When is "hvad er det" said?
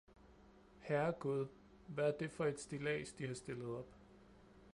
1.87-2.31